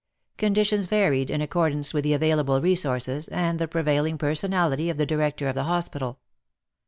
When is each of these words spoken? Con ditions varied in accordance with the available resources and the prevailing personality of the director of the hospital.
Con 0.39 0.55
ditions 0.55 0.87
varied 0.87 1.29
in 1.29 1.41
accordance 1.41 1.93
with 1.93 2.03
the 2.03 2.15
available 2.15 2.59
resources 2.59 3.27
and 3.27 3.59
the 3.59 3.67
prevailing 3.67 4.17
personality 4.17 4.89
of 4.89 4.97
the 4.97 5.05
director 5.05 5.47
of 5.47 5.53
the 5.53 5.65
hospital. 5.65 6.17